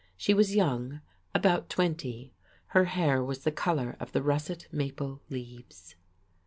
She 0.17 0.33
was 0.33 0.55
young, 0.55 1.01
about 1.35 1.69
twenty. 1.69 2.33
Her 2.69 2.85
hair 2.85 3.23
was 3.23 3.43
the 3.43 3.51
colour 3.51 3.97
of 3.99 4.13
the 4.13 4.23
russet 4.23 4.67
maple 4.71 5.21
leaves. 5.29 5.93